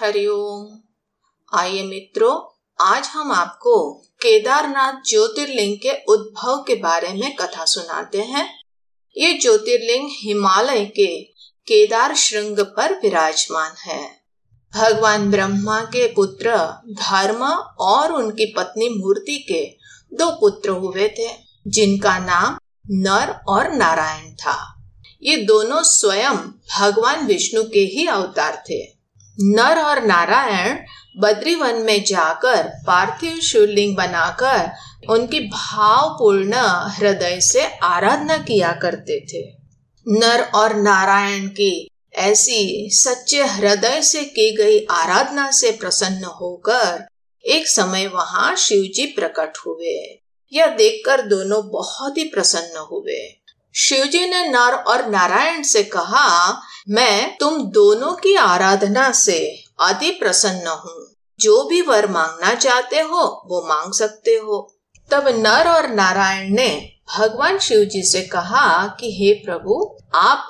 हरिओम 0.00 0.78
आइए 1.58 1.82
मित्रों, 1.82 2.58
आज 2.84 3.06
हम 3.06 3.32
आपको 3.32 3.92
केदारनाथ 3.94 4.92
ज्योतिर्लिंग 5.08 5.76
के 5.76 6.04
उद्भव 6.08 6.64
के 6.66 6.74
बारे 6.74 7.08
में 7.08 7.36
कथा 7.36 7.64
सुनाते 7.64 8.18
हैं। 8.18 8.58
ये 9.16 9.34
ज्योतिर्लिंग 9.34 10.08
हिमालय 10.12 10.84
के 10.84 11.22
केदार 11.68 12.14
श्रृंग 12.14 12.58
पर 12.58 12.94
विराजमान 12.94 13.72
है। 13.80 14.20
भगवान 14.74 15.30
ब्रह्मा 15.30 15.80
के 15.80 16.12
पुत्र 16.12 16.56
धर्म 16.88 17.44
और 17.78 18.12
उनकी 18.12 18.54
पत्नी 18.56 18.88
मूर्ति 18.88 19.38
के 19.38 19.76
दो 20.16 20.30
पुत्र 20.30 20.70
हुए 20.70 21.08
थे, 21.08 21.28
जिनका 21.66 22.18
नाम 22.18 22.58
नर 22.90 23.40
और 23.48 23.72
नारायण 23.72 24.34
था। 24.34 24.82
ये 25.22 25.36
दोनों 25.36 25.82
स्वयं 25.82 26.36
भगवान 26.78 27.26
विष्णु 27.26 27.62
के 27.62 27.80
ही 27.80 28.06
अवतार 28.06 28.64
थे। 28.70 28.97
नर 29.40 29.78
और 29.78 30.02
नारायण 30.02 30.78
बद्रीवन 31.16 31.74
में 31.74 32.04
जाकर 32.04 32.62
पार्थिव 32.86 33.40
शिवलिंग 33.40 33.96
बनाकर 33.96 34.70
उनकी 35.10 35.40
भावपूर्ण 35.40 36.54
हृदय 36.90 37.40
से 37.40 37.64
आराधना 37.82 38.38
किया 38.38 38.72
करते 38.72 39.20
थे। 39.20 39.56
नर 40.06 40.50
और 40.54 40.76
नारायण 40.76 41.46
की 41.46 41.90
ऐसी 42.14 42.88
सच्चे 42.92 43.44
हृदय 43.44 44.02
से 44.02 44.24
की 44.24 44.56
गई 44.56 44.86
आराधना 44.90 45.50
से 45.50 45.70
प्रसन्न 45.70 46.24
होकर 46.24 47.06
एक 47.44 47.68
समय 47.68 48.06
वहाँ 48.06 48.56
शिव 48.56 48.82
जी 48.94 49.06
प्रकट 49.06 49.52
हुए। 49.66 50.22
यह 50.52 50.66
देखकर 50.66 51.20
दोनों 51.20 51.68
बहुत 51.68 52.18
ही 52.18 52.24
प्रसन्न 52.24 52.86
हुए। 52.92 53.34
शिवजी 53.74 54.28
ने 54.28 54.48
नर 54.48 54.72
और 54.72 55.10
नारायण 55.10 55.62
से 55.62 55.82
कहा 55.82 56.60
मैं 56.90 57.36
तुम 57.40 57.62
दोनों 57.62 58.12
की 58.12 58.34
आराधना 58.34 59.12
से 59.12 59.64
अति 59.80 60.10
प्रसन्न 60.10 60.66
हूँ। 60.66 61.06
जो 61.40 61.64
भी 61.64 61.80
वर 61.80 62.08
मांगना 62.08 62.54
चाहते 62.54 62.96
हो, 62.96 63.42
वो 63.46 63.66
मांग 63.68 63.92
सकते 63.92 64.30
हो। 64.30 64.74
तब 65.10 65.28
नर 65.28 65.68
और 65.68 65.88
नारायण 65.88 66.54
ने 66.54 66.92
भगवान 67.18 67.58
शिव 67.58 67.84
जी 67.84 68.02
से 68.02 68.22
कहा 68.22 68.86
कि, 68.86 69.18
हे 69.18 69.32
प्रभु, 69.32 69.96
आप 70.14 70.48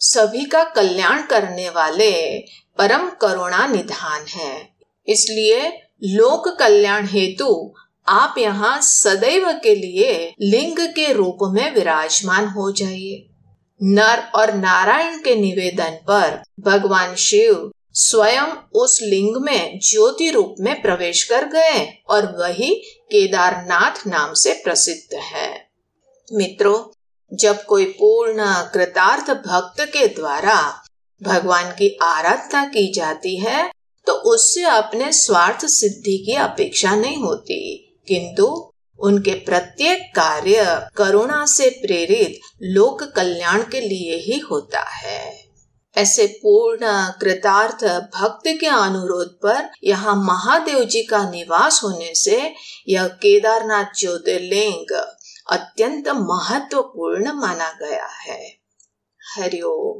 सभी 0.00 0.44
का 0.44 0.64
कल्याण 0.64 1.22
करने 1.22 1.70
वाले 1.70 2.38
परम 2.78 3.10
करुणा 3.10 3.66
निधान 3.66 4.26
हैं। 4.26 4.76
इसलिए 5.08 5.68
लोक 6.04 6.48
कल्याण 6.48 7.06
हेतु 7.06 7.74
आप 8.08 8.34
यहाँ 8.38 8.80
सदैव 8.80 9.52
के 9.52 9.74
लिए 9.74 10.34
लिंग 10.42 10.76
के 10.80 11.12
रूप 11.12 11.38
में 11.42 11.74
विराजमान 11.74 12.46
हो 12.46 12.72
जाइए। 12.72 13.28
नर 13.82 14.30
और 14.34 14.54
नारायण 14.54 15.18
के 15.18 15.34
निवेदन 15.36 15.98
पर 16.08 16.42
भगवान 16.60 17.14
शिव 17.14 17.70
स्वयं 17.92 18.46
उस 18.74 18.98
लिंग 19.02 19.36
में 19.36 19.78
ज्योति 19.78 20.30
रूप 20.30 20.54
में 20.60 20.82
प्रवेश 20.82 21.24
कर 21.24 21.44
गए 21.44 22.02
और 22.08 22.36
वही 22.38 22.74
केदारनाथ 23.12 24.06
नाम 24.06 24.34
से 24.34 24.52
प्रसिद्ध 24.52 25.16
है। 25.16 25.68
मित्रों, 26.32 26.78
जब 27.36 27.64
कोई 27.64 27.84
पूर्ण 27.84 28.42
कृतार्थ 28.44 29.30
भक्त 29.30 29.80
के 29.80 30.06
द्वारा 30.06 30.84
भगवान 31.22 31.70
की 31.70 31.98
आराधना 32.02 32.64
की 32.64 32.92
जाती 32.92 33.36
है 33.36 33.70
तो 34.06 34.12
उससे 34.12 34.62
अपने 34.62 35.12
स्वार्थ 35.12 35.66
सिद्धि 35.66 36.24
की 36.26 36.34
अपेक्षा 36.34 36.94
नहीं 36.94 37.16
होती। 37.16 37.82
किंतु 38.08 38.65
उनके 39.00 39.30
प्रत्येक 39.30 40.02
कार्य 40.16 40.88
करुणा 40.96 41.46
से 41.46 41.70
प्रेरित 41.70 42.40
लोक 42.62 43.02
कल्याण 43.02 43.62
के 43.62 43.80
लिए 43.80 44.16
ही 44.16 44.38
होता 44.38 44.80
है। 44.80 45.46
ऐसे 45.96 46.26
पूर्ण, 46.26 46.80
कृतार्थ 47.20 47.84
भक्त 48.14 48.48
के 48.60 48.66
अनुरोध 48.66 49.28
पर 49.42 49.70
यहाँ 49.84 50.16
महादेव 50.16 50.84
जी 50.84 51.02
का 51.02 51.30
निवास 51.30 51.80
होने 51.84 52.14
से 52.14 52.54
यह 52.88 53.06
केदारनाथ 53.06 53.84
ज्योतिर्लिंग 53.98 55.06
अत्यंत 55.50 56.08
महत्वपूर्ण 56.08 57.32
माना 57.32 57.78
गया 57.82 58.06
है। 58.06 58.56
हरिओम 59.36 59.94